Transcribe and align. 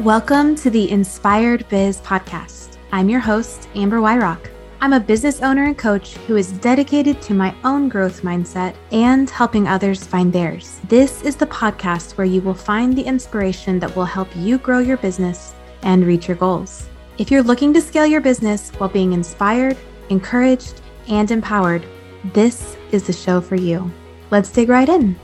Welcome 0.00 0.56
to 0.56 0.68
the 0.68 0.90
Inspired 0.90 1.66
Biz 1.70 2.02
podcast. 2.02 2.76
I'm 2.92 3.08
your 3.08 3.18
host, 3.18 3.66
Amber 3.74 3.96
Wyrock. 3.96 4.50
I'm 4.82 4.92
a 4.92 5.00
business 5.00 5.40
owner 5.40 5.64
and 5.64 5.76
coach 5.76 6.16
who 6.26 6.36
is 6.36 6.52
dedicated 6.52 7.22
to 7.22 7.32
my 7.32 7.54
own 7.64 7.88
growth 7.88 8.20
mindset 8.20 8.76
and 8.92 9.30
helping 9.30 9.66
others 9.66 10.04
find 10.04 10.30
theirs. 10.30 10.82
This 10.88 11.22
is 11.22 11.34
the 11.34 11.46
podcast 11.46 12.18
where 12.18 12.26
you 12.26 12.42
will 12.42 12.52
find 12.52 12.94
the 12.94 13.04
inspiration 13.04 13.78
that 13.78 13.96
will 13.96 14.04
help 14.04 14.28
you 14.36 14.58
grow 14.58 14.80
your 14.80 14.98
business 14.98 15.54
and 15.80 16.06
reach 16.06 16.28
your 16.28 16.36
goals. 16.36 16.90
If 17.16 17.30
you're 17.30 17.42
looking 17.42 17.72
to 17.72 17.80
scale 17.80 18.06
your 18.06 18.20
business 18.20 18.70
while 18.72 18.90
being 18.90 19.14
inspired, 19.14 19.78
encouraged, 20.10 20.82
and 21.08 21.30
empowered, 21.30 21.86
this 22.34 22.76
is 22.92 23.06
the 23.06 23.14
show 23.14 23.40
for 23.40 23.56
you. 23.56 23.90
Let's 24.30 24.50
dig 24.50 24.68
right 24.68 24.90
in. 24.90 25.16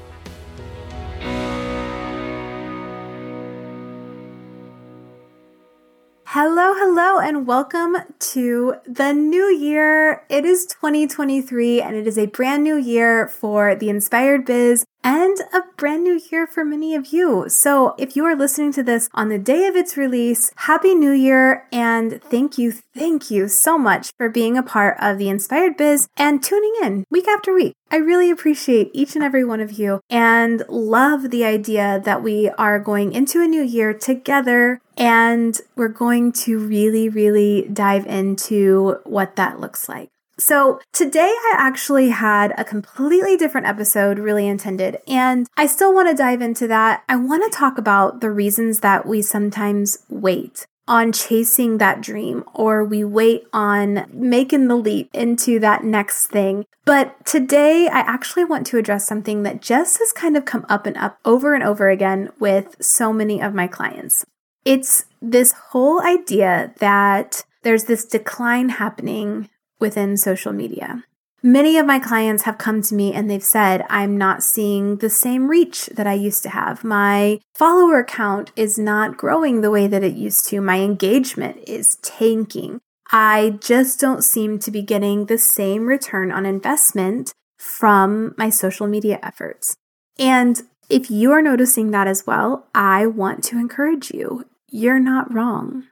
Hello, 6.34 6.72
hello, 6.74 7.18
and 7.18 7.46
welcome 7.46 7.94
to 8.32 8.76
the 8.86 9.12
new 9.12 9.54
year. 9.54 10.24
It 10.30 10.46
is 10.46 10.64
2023 10.64 11.82
and 11.82 11.94
it 11.94 12.06
is 12.06 12.16
a 12.16 12.24
brand 12.24 12.64
new 12.64 12.78
year 12.78 13.28
for 13.28 13.74
the 13.74 13.90
Inspired 13.90 14.46
Biz 14.46 14.86
and 15.04 15.38
a 15.52 15.62
brand 15.76 16.04
new 16.04 16.20
year 16.30 16.46
for 16.46 16.64
many 16.64 16.94
of 16.94 17.12
you. 17.12 17.46
So, 17.48 17.94
if 17.98 18.16
you 18.16 18.24
are 18.24 18.36
listening 18.36 18.72
to 18.74 18.82
this 18.82 19.08
on 19.14 19.28
the 19.28 19.38
day 19.38 19.66
of 19.66 19.76
its 19.76 19.96
release, 19.96 20.52
Happy 20.56 20.94
New 20.94 21.12
Year 21.12 21.66
and 21.72 22.22
thank 22.22 22.58
you, 22.58 22.72
thank 22.72 23.30
you 23.30 23.48
so 23.48 23.76
much 23.76 24.12
for 24.16 24.28
being 24.28 24.56
a 24.56 24.62
part 24.62 24.96
of 25.00 25.18
the 25.18 25.28
Inspired 25.28 25.76
Biz 25.76 26.08
and 26.16 26.42
tuning 26.42 26.74
in 26.82 27.04
week 27.10 27.28
after 27.28 27.52
week. 27.52 27.74
I 27.90 27.96
really 27.96 28.30
appreciate 28.30 28.90
each 28.94 29.14
and 29.14 29.24
every 29.24 29.44
one 29.44 29.60
of 29.60 29.72
you 29.72 30.00
and 30.08 30.62
love 30.68 31.30
the 31.30 31.44
idea 31.44 32.00
that 32.04 32.22
we 32.22 32.48
are 32.50 32.78
going 32.78 33.12
into 33.12 33.42
a 33.42 33.46
new 33.48 33.62
year 33.62 33.92
together 33.92 34.80
and 34.96 35.60
we're 35.76 35.88
going 35.88 36.32
to 36.32 36.58
really, 36.58 37.08
really 37.08 37.68
dive 37.72 38.06
into 38.06 38.96
what 39.04 39.36
that 39.36 39.60
looks 39.60 39.88
like. 39.88 40.11
So, 40.38 40.80
today 40.92 41.20
I 41.28 41.54
actually 41.58 42.08
had 42.08 42.54
a 42.58 42.64
completely 42.64 43.36
different 43.36 43.66
episode, 43.66 44.18
really 44.18 44.48
intended, 44.48 44.98
and 45.06 45.46
I 45.56 45.66
still 45.66 45.94
want 45.94 46.08
to 46.08 46.14
dive 46.14 46.40
into 46.40 46.66
that. 46.68 47.04
I 47.08 47.16
want 47.16 47.44
to 47.44 47.56
talk 47.56 47.78
about 47.78 48.20
the 48.20 48.30
reasons 48.30 48.80
that 48.80 49.06
we 49.06 49.20
sometimes 49.22 50.04
wait 50.08 50.66
on 50.88 51.12
chasing 51.12 51.78
that 51.78 52.00
dream 52.00 52.44
or 52.54 52.84
we 52.84 53.04
wait 53.04 53.44
on 53.52 54.06
making 54.12 54.68
the 54.68 54.76
leap 54.76 55.08
into 55.12 55.58
that 55.60 55.84
next 55.84 56.26
thing. 56.26 56.64
But 56.84 57.24
today 57.24 57.88
I 57.88 58.00
actually 58.00 58.44
want 58.44 58.66
to 58.68 58.78
address 58.78 59.06
something 59.06 59.44
that 59.44 59.62
just 59.62 59.98
has 60.00 60.12
kind 60.12 60.36
of 60.36 60.44
come 60.44 60.66
up 60.68 60.86
and 60.86 60.96
up 60.96 61.18
over 61.24 61.54
and 61.54 61.62
over 61.62 61.88
again 61.88 62.30
with 62.40 62.76
so 62.80 63.12
many 63.12 63.40
of 63.40 63.54
my 63.54 63.68
clients. 63.68 64.24
It's 64.64 65.04
this 65.20 65.52
whole 65.52 66.02
idea 66.02 66.74
that 66.78 67.44
there's 67.62 67.84
this 67.84 68.04
decline 68.04 68.70
happening 68.70 69.48
within 69.82 70.16
social 70.16 70.52
media. 70.52 71.04
Many 71.42 71.76
of 71.76 71.86
my 71.86 71.98
clients 71.98 72.44
have 72.44 72.56
come 72.56 72.82
to 72.82 72.94
me 72.94 73.12
and 73.12 73.28
they've 73.28 73.42
said, 73.42 73.84
I'm 73.90 74.16
not 74.16 74.44
seeing 74.44 74.98
the 74.98 75.10
same 75.10 75.48
reach 75.48 75.86
that 75.86 76.06
I 76.06 76.14
used 76.14 76.44
to 76.44 76.50
have. 76.50 76.84
My 76.84 77.40
follower 77.52 78.04
count 78.04 78.52
is 78.54 78.78
not 78.78 79.16
growing 79.16 79.60
the 79.60 79.70
way 79.70 79.88
that 79.88 80.04
it 80.04 80.14
used 80.14 80.48
to. 80.50 80.60
My 80.60 80.78
engagement 80.78 81.58
is 81.66 81.96
tanking. 81.96 82.80
I 83.10 83.58
just 83.60 83.98
don't 83.98 84.22
seem 84.22 84.60
to 84.60 84.70
be 84.70 84.82
getting 84.82 85.26
the 85.26 85.36
same 85.36 85.86
return 85.86 86.30
on 86.30 86.46
investment 86.46 87.34
from 87.58 88.34
my 88.38 88.48
social 88.48 88.86
media 88.86 89.18
efforts. 89.20 89.76
And 90.18 90.62
if 90.88 91.10
you 91.10 91.32
are 91.32 91.42
noticing 91.42 91.90
that 91.90 92.06
as 92.06 92.24
well, 92.24 92.68
I 92.72 93.06
want 93.06 93.42
to 93.44 93.58
encourage 93.58 94.12
you. 94.12 94.46
You're 94.70 95.00
not 95.00 95.32
wrong. 95.34 95.88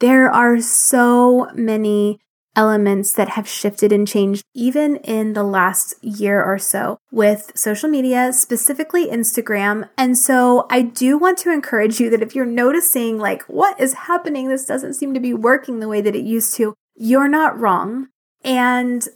There 0.00 0.30
are 0.30 0.60
so 0.60 1.48
many 1.54 2.18
elements 2.58 3.12
that 3.12 3.28
have 3.28 3.48
shifted 3.48 3.92
and 3.92 4.08
changed 4.08 4.42
even 4.52 4.96
in 4.96 5.34
the 5.34 5.44
last 5.44 5.94
year 6.02 6.42
or 6.42 6.58
so 6.58 6.98
with 7.12 7.52
social 7.54 7.88
media, 7.88 8.32
specifically 8.32 9.06
Instagram. 9.06 9.88
And 9.96 10.18
so 10.18 10.66
I 10.68 10.82
do 10.82 11.16
want 11.16 11.38
to 11.38 11.52
encourage 11.52 12.00
you 12.00 12.10
that 12.10 12.20
if 12.20 12.34
you're 12.34 12.44
noticing, 12.44 13.16
like, 13.16 13.44
what 13.44 13.80
is 13.80 13.94
happening? 13.94 14.48
This 14.48 14.66
doesn't 14.66 14.94
seem 14.94 15.14
to 15.14 15.20
be 15.20 15.32
working 15.32 15.78
the 15.78 15.88
way 15.88 16.00
that 16.00 16.16
it 16.16 16.24
used 16.24 16.56
to. 16.56 16.74
You're 16.96 17.28
not 17.28 17.56
wrong. 17.56 18.08
And 18.42 19.06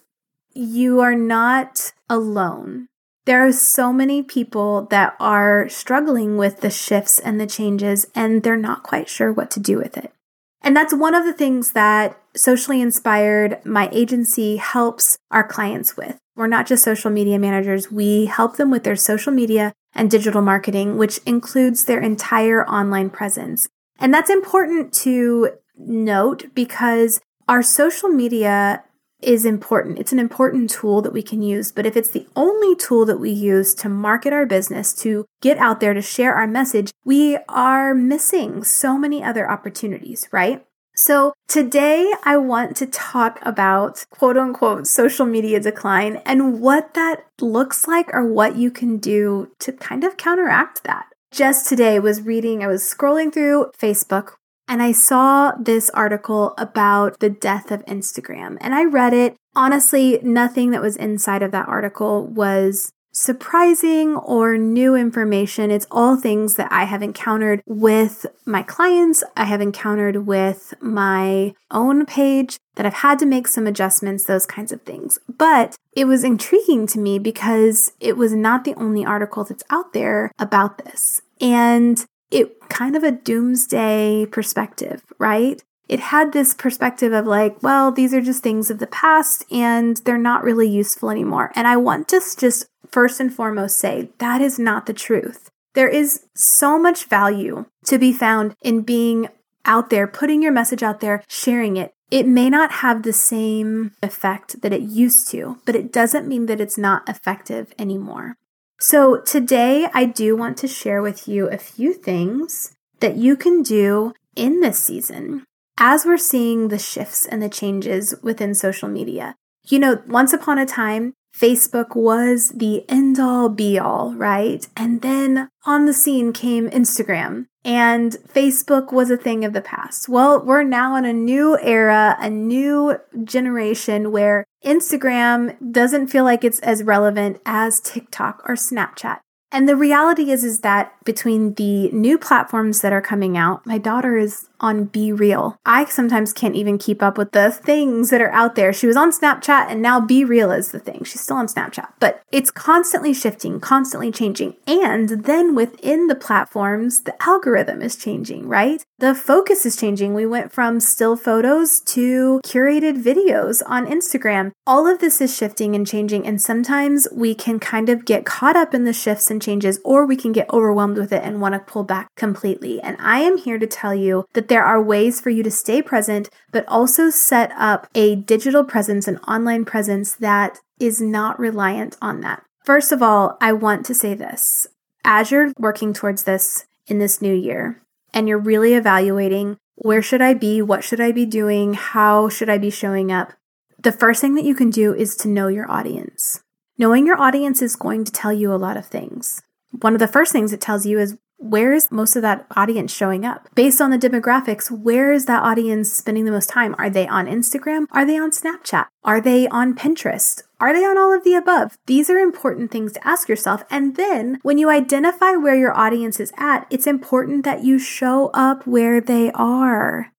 you 0.55 1.01
are 1.01 1.17
not 1.17 1.93
alone. 2.09 2.87
There 3.25 3.45
are 3.45 3.53
so 3.53 3.93
many 3.93 4.23
people 4.23 4.87
that 4.87 5.17
are 5.19 5.69
struggling 5.69 6.37
with 6.37 6.61
the 6.61 6.71
shifts 6.71 7.19
and 7.19 7.41
the 7.41 7.47
changes, 7.47 8.07
and 8.15 8.43
they're 8.43 8.57
not 8.57 8.85
quite 8.85 9.09
sure 9.09 9.33
what 9.33 9.51
to 9.53 9.61
do 9.61 9.79
with 9.79 9.97
it. 9.97 10.13
And 10.61 10.77
that's 10.77 10.95
one 10.95 11.15
of 11.15 11.25
the 11.25 11.33
things 11.33 11.73
that 11.73 12.22
Socially 12.35 12.81
Inspired, 12.81 13.65
my 13.65 13.89
agency, 13.93 14.57
helps 14.57 15.19
our 15.31 15.47
clients 15.47 15.97
with. 15.97 16.19
We're 16.35 16.47
not 16.47 16.67
just 16.67 16.85
social 16.85 17.11
media 17.11 17.39
managers, 17.39 17.93
we 17.93 18.27
help 18.27 18.57
them 18.57 18.71
with 18.71 18.85
their 18.85 18.97
social 18.97 19.33
media 19.33 19.73
and 19.95 20.11
digital 20.11 20.41
marketing, 20.41 20.97
which 20.97 21.19
includes 21.27 21.85
their 21.85 22.01
entire 22.01 22.67
online 22.67 23.11
presence. 23.11 23.69
And 23.99 24.13
that's 24.13 24.31
important 24.31 24.93
to 24.95 25.51
note 25.77 26.55
because 26.55 27.21
our 27.49 27.63
social 27.63 28.09
media 28.09 28.85
is 29.21 29.45
important. 29.45 29.99
It's 29.99 30.13
an 30.13 30.19
important 30.19 30.71
tool 30.71 31.01
that 31.03 31.13
we 31.13 31.23
can 31.23 31.43
use. 31.43 31.71
But 31.71 31.87
if 31.87 31.97
it's 31.97 32.11
the 32.11 32.27
only 32.35 32.75
tool 32.75 33.05
that 33.07 33.21
we 33.21 33.31
use 33.31 33.75
to 33.77 33.89
market 33.89 34.33
our 34.33 34.47
business, 34.47 34.93
to 34.95 35.27
get 35.41 35.59
out 35.59 35.81
there, 35.81 35.95
to 35.95 36.03
share 36.03 36.35
our 36.35 36.47
message, 36.47 36.91
we 37.05 37.39
are 37.49 37.95
missing 37.95 38.65
so 38.65 38.99
many 38.99 39.23
other 39.23 39.49
opportunities, 39.49 40.29
right? 40.33 40.65
So 40.95 41.33
today 41.49 42.13
I 42.25 42.37
want 42.37 42.77
to 42.77 42.87
talk 42.87 43.39
about 43.43 44.05
quote 44.11 44.37
unquote 44.37 44.87
social 44.87 45.25
media 45.25 45.59
decline 45.59 46.17
and 46.27 46.61
what 46.61 46.95
that 46.95 47.25
looks 47.41 47.89
like 47.89 48.13
or 48.13 48.27
what 48.27 48.57
you 48.57 48.71
can 48.71 48.99
do 48.99 49.51
to 49.61 49.73
kind 49.73 50.05
of 50.05 50.17
counteract 50.17 50.85
that. 50.85 51.07
Just 51.31 51.67
today 51.67 51.99
was 51.99 52.23
reading, 52.23 52.63
I 52.63 52.67
was 52.67 52.83
scrolling 52.83 53.33
through 53.33 53.71
Facebook 53.79 54.35
and 54.69 54.83
I 54.83 54.93
saw 54.93 55.53
this 55.53 55.89
article 55.91 56.53
about 56.59 57.21
the 57.21 57.31
death 57.31 57.71
of 57.71 57.85
Instagram 57.87 58.59
and 58.61 58.75
I 58.75 58.85
read 58.85 59.15
it. 59.15 59.35
Honestly, 59.57 60.19
nothing 60.23 60.71
that 60.71 60.83
was 60.83 60.97
inside 60.97 61.43
of 61.43 61.53
that 61.53 61.69
article 61.69 62.27
was 62.27 62.93
surprising 63.13 64.17
or 64.17 64.57
new 64.57 64.95
information. 64.95 65.71
It's 65.71 65.87
all 65.91 66.17
things 66.17 66.55
that 66.55 66.73
I 66.73 66.85
have 66.85 67.03
encountered 67.03 67.63
with 67.67 68.27
my 68.45 68.63
clients, 68.63 69.23
I 69.37 69.45
have 69.45 69.61
encountered 69.61 70.27
with 70.27 70.75
my 70.81 71.55
own 71.71 72.07
page, 72.07 72.59
that 72.75 72.87
I've 72.87 72.95
had 72.95 73.19
to 73.19 73.27
make 73.27 73.47
some 73.49 73.67
adjustments, 73.67 74.25
those 74.25 74.47
kinds 74.47 74.73
of 74.73 74.83
things. 74.83 75.19
But 75.29 75.77
it 75.95 76.07
was 76.07 76.25
intriguing 76.25 76.87
to 76.89 76.99
me 76.99 77.19
because 77.19 77.93
it 78.01 78.17
was 78.17 78.33
not 78.33 78.65
the 78.65 78.75
only 78.75 79.05
article 79.05 79.45
that's 79.45 79.65
out 79.71 79.93
there 79.93 80.33
about 80.39 80.79
this. 80.79 81.21
And 81.41 82.05
it 82.31 82.69
kind 82.71 82.97
of 82.97 83.05
a 83.05 83.13
doomsday 83.13 84.27
perspective, 84.27 85.03
right? 85.19 85.63
It 85.93 86.01
had 86.01 86.33
this 86.33 86.55
perspective 86.55 87.13
of 87.13 87.27
like, 87.27 87.63
well, 87.63 87.93
these 87.93 88.15
are 88.15 88.23
just 88.23 88.43
things 88.43 88.71
of 88.71 88.79
the 88.79 88.87
past 88.87 89.45
and 89.53 89.99
they're 89.99 90.17
not 90.17 90.43
really 90.43 90.67
useful 90.67 91.11
anymore. 91.11 91.53
And 91.55 91.69
I 91.69 91.77
want 91.77 92.09
to 92.09 92.23
just 92.39 92.65
first 92.91 93.21
and 93.21 93.31
foremost 93.31 93.77
say 93.77 94.09
that 94.17 94.41
is 94.41 94.59
not 94.59 94.87
the 94.87 94.95
truth. 94.95 95.51
There 95.75 95.91
is 95.91 96.25
so 96.35 96.79
much 96.79 97.05
value 97.05 97.67
to 97.85 97.99
be 97.99 98.11
found 98.11 98.57
in 98.63 98.81
being 98.81 99.29
out 99.67 99.91
there, 99.91 100.07
putting 100.07 100.43
your 100.43 100.51
message 100.51 100.83
out 100.83 101.01
there, 101.01 101.23
sharing 101.29 101.77
it. 101.77 101.93
It 102.11 102.27
may 102.27 102.49
not 102.49 102.73
have 102.77 103.03
the 103.03 103.13
same 103.13 103.93
effect 104.03 104.63
that 104.63 104.73
it 104.73 104.81
used 104.81 105.31
to, 105.33 105.59
but 105.67 105.77
it 105.77 105.93
doesn't 105.93 106.27
mean 106.27 106.47
that 106.47 106.59
it's 106.59 106.79
not 106.79 107.07
effective 107.07 107.75
anymore. 107.79 108.39
So, 108.81 109.21
today 109.21 109.89
I 109.93 110.07
do 110.07 110.37
want 110.37 110.57
to 110.59 110.69
share 110.69 111.03
with 111.03 111.29
you 111.29 111.51
a 111.51 111.59
few 111.59 111.93
things 111.93 112.75
that 113.01 113.17
you 113.17 113.37
can 113.37 113.63
do 113.63 114.15
in 114.35 114.61
this 114.61 114.83
season 114.83 115.45
as 115.79 116.05
we're 116.05 116.19
seeing 116.19 116.69
the 116.69 116.79
shifts 116.79 117.27
and 117.27 117.43
the 117.43 117.49
changes 117.49 118.15
within 118.23 118.55
social 118.55 118.89
media. 118.89 119.37
You 119.65 119.79
know, 119.79 120.03
once 120.07 120.33
upon 120.33 120.59
a 120.59 120.67
time, 120.67 121.15
Facebook 121.37 121.97
was 121.97 122.51
the 122.51 122.85
end 122.91 123.19
all 123.19 123.49
be 123.49 123.79
all, 123.79 124.15
right? 124.15 124.67
And 124.77 125.01
then 125.01 125.49
on 125.65 125.87
the 125.87 125.95
scene 125.95 126.33
came 126.33 126.69
Instagram, 126.69 127.47
and 127.65 128.13
Facebook 128.29 128.93
was 128.93 129.11
a 129.11 129.17
thing 129.17 129.45
of 129.45 129.53
the 129.53 129.63
past. 129.63 130.09
Well, 130.09 130.45
we're 130.45 130.63
now 130.63 130.97
in 130.97 131.05
a 131.05 131.13
new 131.13 131.59
era, 131.61 132.17
a 132.21 132.29
new 132.29 132.99
generation 133.25 134.13
where 134.13 134.45
Instagram 134.65 135.57
doesn't 135.73 136.09
feel 136.09 136.25
like 136.25 136.45
it's 136.45 136.61
as 136.61 136.83
relevant 136.83 137.41
as 137.47 137.81
TikTok 137.81 138.43
or 138.47 138.55
Snapchat. 138.55 139.21
And 139.53 139.69
the 139.69 139.77
reality 139.77 140.31
is 140.31 140.45
is 140.45 140.61
that 140.61 140.93
between 141.05 141.55
the 141.55 141.91
new 141.93 142.17
platforms 142.17 142.81
that 142.81 142.93
are 142.93 143.03
coming 143.03 143.37
out, 143.37 143.67
my 143.67 143.77
daughter 143.77 144.17
is 144.17 144.49
on 144.63 144.87
BeReal. 144.87 145.57
I 145.67 145.85
sometimes 145.85 146.33
can't 146.33 146.55
even 146.55 146.79
keep 146.79 147.03
up 147.03 147.19
with 147.19 147.33
the 147.33 147.51
things 147.51 148.11
that 148.11 148.21
are 148.21 148.33
out 148.33 148.55
there. 148.55 148.73
She 148.73 148.87
was 148.87 148.97
on 148.97 149.13
Snapchat 149.13 149.67
and 149.69 149.83
now 149.83 150.01
BeReal 150.01 150.57
is 150.57 150.73
the 150.73 150.79
thing. 150.79 151.05
She's 151.05 151.21
still 151.21 151.37
on 151.37 151.49
Snapchat, 151.49 151.89
but 151.99 152.23
it's 152.31 152.51
constantly 152.51 153.13
shifting, 153.13 153.61
constantly 153.61 154.11
changing. 154.11 154.55
And 154.67 155.25
then 155.25 155.55
within 155.55 156.07
the 156.07 156.15
platforms, 156.15 157.03
the 157.03 157.21
algorithm 157.23 157.83
is 157.83 157.97
changing, 157.97 158.49
right? 158.49 158.85
The 158.99 159.15
focus 159.15 159.67
is 159.67 159.77
changing. 159.77 160.15
We 160.15 160.27
went 160.27 160.53
from 160.53 160.79
still 160.79 161.17
photos 161.17 161.81
to 161.81 162.41
curated 162.45 163.03
videos 163.03 163.63
on 163.67 163.87
Instagram. 163.87 164.53
All 164.67 164.87
of 164.87 165.01
this 165.01 165.21
is 165.21 165.37
shifting 165.37 165.75
and 165.75 165.87
changing. 165.87 166.27
And 166.27 166.41
sometimes 166.41 167.09
we 167.13 167.35
can 167.35 167.59
kind 167.59 167.89
of 167.89 168.05
get 168.05 168.25
caught 168.25 168.55
up 168.55 168.75
in 168.75 168.85
the 168.85 168.93
shifts 168.93 169.31
and 169.31 169.43
changes, 169.43 169.81
or 169.85 170.07
we 170.07 170.17
can 170.17 170.31
get 170.31 170.49
overwhelmed 170.53 170.99
with 170.99 171.13
it 171.13 171.25
and 171.25 171.41
want 171.41 171.55
to 171.55 171.59
pull 171.59 171.83
back 171.83 172.15
completely. 172.17 172.81
And 172.81 172.97
I 173.01 173.19
am 173.21 173.39
here 173.39 173.59
to 173.59 173.67
tell 173.67 173.95
you 173.95 174.25
that 174.35 174.49
there 174.53 174.63
are 174.63 174.83
ways 174.83 175.19
for 175.19 175.31
you 175.31 175.43
to 175.43 175.51
stay 175.51 175.81
present, 175.81 176.29
but 176.51 176.69
also 176.69 177.09
set 177.09 177.51
up 177.57 177.89
a 177.95 178.17
digital 178.17 178.63
presence, 178.63 179.09
an 179.09 179.17
online 179.21 179.65
presence 179.65 180.15
that 180.17 180.61
is 180.79 181.01
not 181.01 181.39
reliant 181.39 181.97
on 182.03 182.21
that. 182.21 182.45
First 182.63 182.93
of 182.93 183.03
all, 183.03 183.39
I 183.41 183.55
want 183.55 183.87
to 183.87 183.95
say 183.95 184.13
this 184.13 184.67
as 185.07 185.31
you're 185.31 185.55
working 185.59 185.95
towards 185.95 186.25
this 186.25 186.67
in 186.87 186.99
this 186.99 187.23
new 187.23 187.33
year, 187.33 187.81
and 188.13 188.29
you're 188.29 188.37
really 188.37 188.75
evaluating 188.75 189.57
where 189.77 190.03
should 190.03 190.21
I 190.21 190.35
be? 190.35 190.61
What 190.61 190.85
should 190.85 191.01
I 191.01 191.13
be 191.13 191.25
doing? 191.25 191.73
How 191.73 192.29
should 192.29 192.51
I 192.51 192.59
be 192.59 192.69
showing 192.69 193.11
up? 193.11 193.33
The 193.79 193.91
first 193.91 194.21
thing 194.21 194.35
that 194.35 194.45
you 194.45 194.55
can 194.55 194.69
do 194.69 194.95
is 194.95 195.17
to 195.17 195.29
know 195.29 195.49
your 195.49 195.71
audience. 195.71 196.43
Knowing 196.77 197.07
your 197.07 197.19
audience 197.19 197.63
is 197.63 197.75
going 197.75 198.05
to 198.05 198.13
tell 198.13 198.35
you 198.35 198.53
a 198.53 198.61
lot 198.61 198.77
of 198.77 198.85
things. 198.85 199.41
One 199.81 199.95
of 199.95 199.99
the 199.99 200.07
first 200.07 200.31
things 200.31 200.53
it 200.53 200.61
tells 200.61 200.85
you 200.85 200.99
is 200.99 201.17
where 201.43 201.73
is 201.73 201.91
most 201.91 202.15
of 202.15 202.23
that 202.23 202.47
audience 202.57 202.95
showing 202.95 203.25
up? 203.25 203.49
Based 203.55 203.81
on 203.81 203.91
the 203.91 203.99
demographics, 203.99 204.71
where 204.71 205.13
is 205.13 205.27
that 205.27 205.43
audience 205.43 205.93
spending 205.93 206.25
the 206.25 206.31
most 206.31 206.49
time? 206.49 206.75
Are 206.79 206.89
they 206.89 207.07
on 207.09 207.27
Instagram? 207.27 207.87
Are 207.91 208.05
they 208.05 208.17
on 208.17 208.31
Snapchat? 208.31 208.87
Are 209.03 209.21
they 209.21 209.49
on 209.49 209.75
Pinterest? 209.75 210.43
Are 210.61 210.73
they 210.73 210.85
on 210.85 210.97
all 210.97 211.13
of 211.13 211.25
the 211.25 211.35
above? 211.35 211.77
These 211.87 212.09
are 212.09 212.19
important 212.19 212.71
things 212.71 212.93
to 212.93 213.07
ask 213.07 213.29
yourself. 213.29 213.65
And 213.71 213.97
then 213.97 214.39
when 214.43 214.59
you 214.59 214.71
identify 214.71 215.33
where 215.33 215.57
your 215.57 215.77
audience 215.77 216.21
is 216.21 216.33
at, 216.39 216.67
it's 216.71 216.87
important 216.87 217.45
that 217.45 217.65
you 217.65 217.81
show 217.81 218.31
up 218.33 218.65
where 218.65 219.01
they 219.01 219.33
are. 219.33 220.13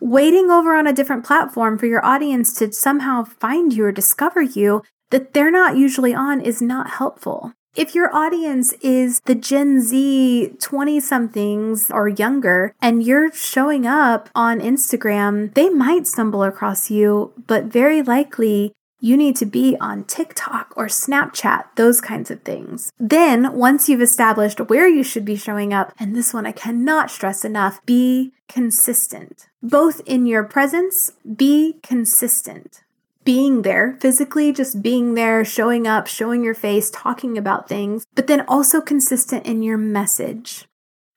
Waiting 0.00 0.48
over 0.48 0.76
on 0.76 0.86
a 0.86 0.92
different 0.92 1.24
platform 1.24 1.76
for 1.76 1.86
your 1.86 2.04
audience 2.06 2.54
to 2.54 2.72
somehow 2.72 3.24
find 3.24 3.72
you 3.72 3.84
or 3.84 3.92
discover 3.92 4.42
you 4.42 4.84
that 5.10 5.34
they're 5.34 5.50
not 5.50 5.76
usually 5.76 6.14
on 6.14 6.40
is 6.40 6.62
not 6.62 6.90
helpful. 6.90 7.52
If 7.78 7.94
your 7.94 8.12
audience 8.12 8.72
is 8.82 9.20
the 9.20 9.36
Gen 9.36 9.80
Z 9.80 10.56
20 10.60 10.98
somethings 10.98 11.92
or 11.92 12.08
younger 12.08 12.74
and 12.82 13.04
you're 13.04 13.30
showing 13.30 13.86
up 13.86 14.28
on 14.34 14.58
Instagram, 14.58 15.54
they 15.54 15.68
might 15.68 16.08
stumble 16.08 16.42
across 16.42 16.90
you, 16.90 17.32
but 17.46 17.66
very 17.66 18.02
likely 18.02 18.72
you 19.00 19.16
need 19.16 19.36
to 19.36 19.46
be 19.46 19.76
on 19.80 20.02
TikTok 20.02 20.72
or 20.74 20.86
Snapchat, 20.86 21.66
those 21.76 22.00
kinds 22.00 22.32
of 22.32 22.42
things. 22.42 22.90
Then, 22.98 23.56
once 23.56 23.88
you've 23.88 24.02
established 24.02 24.58
where 24.62 24.88
you 24.88 25.04
should 25.04 25.24
be 25.24 25.36
showing 25.36 25.72
up, 25.72 25.92
and 26.00 26.16
this 26.16 26.34
one 26.34 26.46
I 26.46 26.50
cannot 26.50 27.12
stress 27.12 27.44
enough, 27.44 27.80
be 27.86 28.32
consistent. 28.48 29.46
Both 29.62 30.00
in 30.04 30.26
your 30.26 30.42
presence, 30.42 31.12
be 31.36 31.76
consistent 31.84 32.82
being 33.28 33.60
there, 33.60 33.94
physically 34.00 34.54
just 34.54 34.80
being 34.80 35.12
there, 35.12 35.44
showing 35.44 35.86
up, 35.86 36.06
showing 36.06 36.42
your 36.42 36.54
face, 36.54 36.90
talking 36.90 37.36
about 37.36 37.68
things, 37.68 38.06
but 38.14 38.26
then 38.26 38.40
also 38.48 38.80
consistent 38.80 39.44
in 39.44 39.62
your 39.62 39.76
message. 39.76 40.64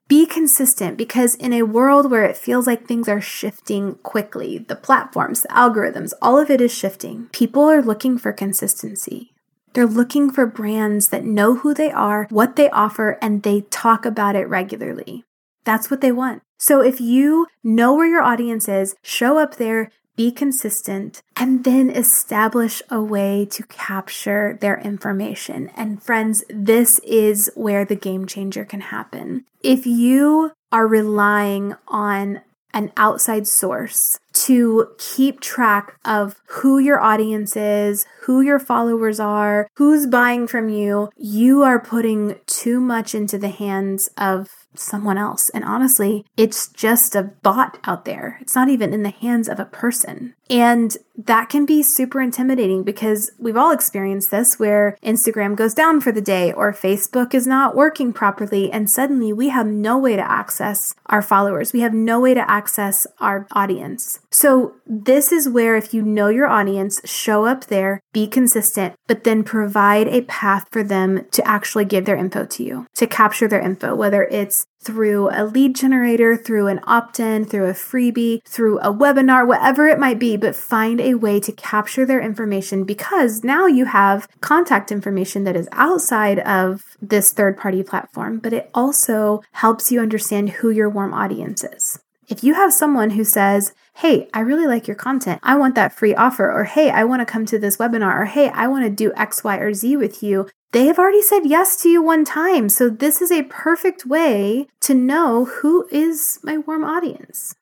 Be 0.09 0.25
consistent 0.25 0.97
because 0.97 1.35
in 1.35 1.53
a 1.53 1.61
world 1.61 2.11
where 2.11 2.25
it 2.25 2.35
feels 2.35 2.67
like 2.67 2.85
things 2.85 3.07
are 3.07 3.21
shifting 3.21 3.95
quickly, 4.03 4.57
the 4.57 4.75
platforms, 4.75 5.43
the 5.43 5.47
algorithms, 5.47 6.11
all 6.21 6.37
of 6.37 6.49
it 6.49 6.59
is 6.59 6.73
shifting. 6.73 7.29
People 7.31 7.63
are 7.63 7.81
looking 7.81 8.17
for 8.17 8.33
consistency. 8.33 9.31
They're 9.71 9.87
looking 9.87 10.29
for 10.29 10.45
brands 10.45 11.07
that 11.07 11.23
know 11.23 11.55
who 11.55 11.73
they 11.73 11.93
are, 11.93 12.27
what 12.29 12.57
they 12.57 12.69
offer, 12.71 13.17
and 13.21 13.43
they 13.43 13.61
talk 13.61 14.05
about 14.05 14.35
it 14.35 14.49
regularly. 14.49 15.23
That's 15.63 15.89
what 15.89 16.01
they 16.01 16.11
want. 16.11 16.41
So 16.59 16.81
if 16.81 16.99
you 16.99 17.47
know 17.63 17.93
where 17.93 18.07
your 18.07 18.21
audience 18.21 18.67
is, 18.67 18.95
show 19.01 19.37
up 19.37 19.55
there, 19.55 19.91
be 20.21 20.31
consistent, 20.31 21.23
and 21.35 21.63
then 21.63 21.89
establish 21.89 22.83
a 22.91 23.01
way 23.01 23.43
to 23.49 23.63
capture 23.63 24.55
their 24.61 24.79
information. 24.81 25.71
And 25.75 26.03
friends, 26.03 26.43
this 26.47 26.99
is 26.99 27.49
where 27.55 27.85
the 27.85 27.95
game 27.95 28.27
changer 28.27 28.63
can 28.63 28.81
happen. 28.81 29.45
If 29.63 29.87
you 29.87 30.51
are 30.71 30.85
relying 30.85 31.73
on 31.87 32.41
an 32.71 32.91
outside 32.95 33.47
source 33.47 34.19
to 34.33 34.89
keep 34.99 35.39
track 35.39 35.97
of 36.05 36.39
who 36.45 36.77
your 36.77 37.01
audience 37.01 37.57
is, 37.57 38.05
who 38.21 38.41
your 38.41 38.59
followers 38.59 39.19
are, 39.19 39.67
who's 39.77 40.05
buying 40.05 40.45
from 40.45 40.69
you, 40.69 41.09
you 41.17 41.63
are 41.63 41.79
putting 41.79 42.35
too 42.45 42.79
much 42.79 43.15
into 43.15 43.39
the 43.39 43.49
hands 43.49 44.07
of 44.19 44.60
someone 44.75 45.17
else. 45.17 45.49
And 45.49 45.63
honestly, 45.63 46.25
it's 46.37 46.67
just 46.69 47.15
a 47.15 47.23
bot 47.23 47.77
out 47.83 48.05
there. 48.05 48.37
It's 48.41 48.55
not 48.55 48.69
even 48.69 48.93
in 48.93 49.03
the 49.03 49.09
hands 49.09 49.49
of 49.49 49.59
a 49.59 49.65
person. 49.65 50.33
And 50.49 50.97
that 51.17 51.47
can 51.49 51.65
be 51.65 51.81
super 51.81 52.19
intimidating 52.19 52.83
because 52.83 53.31
we've 53.39 53.55
all 53.55 53.71
experienced 53.71 54.31
this 54.31 54.59
where 54.59 54.97
Instagram 55.01 55.55
goes 55.55 55.73
down 55.73 56.01
for 56.01 56.11
the 56.11 56.19
day 56.19 56.51
or 56.51 56.73
Facebook 56.73 57.33
is 57.33 57.47
not 57.47 57.75
working 57.75 58.11
properly. 58.11 58.69
And 58.69 58.89
suddenly 58.89 59.31
we 59.31 59.47
have 59.47 59.67
no 59.67 59.97
way 59.97 60.17
to 60.17 60.31
access 60.31 60.93
our 61.05 61.21
followers. 61.21 61.71
We 61.71 61.81
have 61.81 61.93
no 61.93 62.19
way 62.19 62.33
to 62.33 62.51
access 62.51 63.07
our 63.19 63.47
audience. 63.53 64.19
So, 64.29 64.75
this 64.85 65.31
is 65.31 65.47
where 65.47 65.77
if 65.77 65.93
you 65.93 66.01
know 66.01 66.27
your 66.27 66.47
audience, 66.47 66.99
show 67.05 67.45
up 67.45 67.67
there, 67.67 68.01
be 68.11 68.27
consistent, 68.27 68.95
but 69.07 69.23
then 69.23 69.41
provide 69.41 70.09
a 70.09 70.23
path 70.23 70.67
for 70.69 70.83
them 70.83 71.25
to 71.31 71.47
actually 71.47 71.85
give 71.85 72.03
their 72.03 72.17
info 72.17 72.45
to 72.45 72.63
you, 72.63 72.87
to 72.95 73.07
capture 73.07 73.47
their 73.47 73.61
info, 73.61 73.95
whether 73.95 74.23
it's 74.23 74.60
through 74.83 75.29
a 75.31 75.45
lead 75.45 75.75
generator, 75.75 76.35
through 76.35 76.67
an 76.67 76.79
opt 76.85 77.19
in, 77.19 77.45
through 77.45 77.65
a 77.65 77.73
freebie, 77.73 78.43
through 78.45 78.79
a 78.79 78.93
webinar, 78.93 79.47
whatever 79.47 79.87
it 79.87 79.99
might 79.99 80.19
be, 80.19 80.37
but 80.37 80.55
find 80.55 80.99
a 80.99 81.15
way 81.15 81.39
to 81.39 81.51
capture 81.51 82.05
their 82.05 82.21
information 82.21 82.83
because 82.83 83.43
now 83.43 83.67
you 83.67 83.85
have 83.85 84.27
contact 84.41 84.91
information 84.91 85.43
that 85.43 85.55
is 85.55 85.69
outside 85.71 86.39
of 86.39 86.97
this 87.01 87.31
third 87.31 87.57
party 87.57 87.83
platform, 87.83 88.39
but 88.39 88.53
it 88.53 88.69
also 88.73 89.41
helps 89.53 89.91
you 89.91 89.99
understand 89.99 90.49
who 90.49 90.69
your 90.69 90.89
warm 90.89 91.13
audience 91.13 91.63
is. 91.63 91.99
If 92.27 92.45
you 92.45 92.53
have 92.53 92.71
someone 92.71 93.11
who 93.11 93.25
says, 93.25 93.73
Hey, 93.95 94.29
I 94.33 94.39
really 94.39 94.65
like 94.65 94.87
your 94.87 94.95
content. 94.95 95.41
I 95.43 95.57
want 95.57 95.75
that 95.75 95.91
free 95.91 96.15
offer. 96.15 96.49
Or, 96.49 96.63
Hey, 96.63 96.89
I 96.89 97.03
want 97.03 97.19
to 97.19 97.25
come 97.25 97.45
to 97.47 97.59
this 97.59 97.75
webinar. 97.75 98.21
Or, 98.21 98.25
Hey, 98.25 98.47
I 98.47 98.67
want 98.67 98.85
to 98.85 98.89
do 98.89 99.11
X, 99.17 99.43
Y, 99.43 99.57
or 99.57 99.73
Z 99.73 99.97
with 99.97 100.23
you 100.23 100.47
they 100.71 100.85
have 100.85 100.99
already 100.99 101.21
said 101.21 101.45
yes 101.45 101.81
to 101.81 101.89
you 101.89 102.01
one 102.01 102.25
time. 102.25 102.69
So 102.69 102.89
this 102.89 103.21
is 103.21 103.31
a 103.31 103.43
perfect 103.43 104.05
way 104.05 104.67
to 104.81 104.93
know 104.93 105.45
who 105.45 105.87
is 105.91 106.39
my 106.43 106.57
warm 106.57 106.83
audience. 106.83 107.55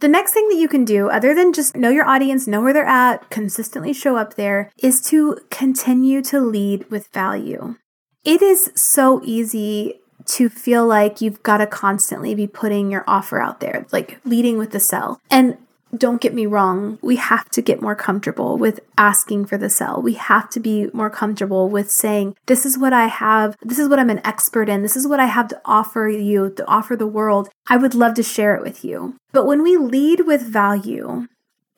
The 0.00 0.08
next 0.08 0.32
thing 0.32 0.48
that 0.48 0.56
you 0.56 0.68
can 0.68 0.84
do, 0.84 1.10
other 1.10 1.34
than 1.34 1.52
just 1.52 1.76
know 1.76 1.90
your 1.90 2.08
audience, 2.08 2.46
know 2.46 2.62
where 2.62 2.72
they're 2.72 2.84
at, 2.84 3.28
consistently 3.28 3.92
show 3.92 4.16
up 4.16 4.34
there, 4.34 4.72
is 4.78 5.02
to 5.08 5.38
continue 5.50 6.22
to 6.22 6.40
lead 6.40 6.90
with 6.90 7.08
value. 7.08 7.76
It 8.24 8.40
is 8.40 8.72
so 8.74 9.20
easy 9.24 10.00
to 10.26 10.48
feel 10.48 10.86
like 10.86 11.20
you've 11.20 11.42
got 11.42 11.58
to 11.58 11.66
constantly 11.66 12.34
be 12.34 12.46
putting 12.46 12.90
your 12.90 13.04
offer 13.06 13.40
out 13.40 13.60
there, 13.60 13.86
like 13.92 14.20
leading 14.24 14.58
with 14.58 14.70
the 14.70 14.80
sell. 14.80 15.20
And 15.30 15.58
don't 15.96 16.20
get 16.20 16.34
me 16.34 16.46
wrong, 16.46 16.98
we 17.02 17.16
have 17.16 17.48
to 17.50 17.62
get 17.62 17.82
more 17.82 17.94
comfortable 17.94 18.56
with 18.56 18.80
asking 18.96 19.46
for 19.46 19.58
the 19.58 19.70
sell. 19.70 20.00
We 20.00 20.14
have 20.14 20.48
to 20.50 20.60
be 20.60 20.88
more 20.92 21.10
comfortable 21.10 21.68
with 21.68 21.90
saying, 21.90 22.36
This 22.46 22.64
is 22.64 22.78
what 22.78 22.92
I 22.92 23.06
have. 23.06 23.56
This 23.62 23.78
is 23.78 23.88
what 23.88 23.98
I'm 23.98 24.10
an 24.10 24.24
expert 24.24 24.68
in. 24.68 24.82
This 24.82 24.96
is 24.96 25.06
what 25.06 25.20
I 25.20 25.26
have 25.26 25.48
to 25.48 25.60
offer 25.64 26.08
you, 26.08 26.50
to 26.50 26.66
offer 26.66 26.96
the 26.96 27.06
world. 27.06 27.48
I 27.68 27.76
would 27.76 27.94
love 27.94 28.14
to 28.14 28.22
share 28.22 28.54
it 28.54 28.62
with 28.62 28.84
you. 28.84 29.16
But 29.32 29.46
when 29.46 29.62
we 29.62 29.76
lead 29.76 30.26
with 30.26 30.42
value, 30.42 31.26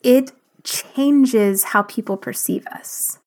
it 0.02 0.32
changes 0.64 1.64
how 1.64 1.82
people 1.82 2.16
perceive 2.16 2.66
us. 2.66 3.18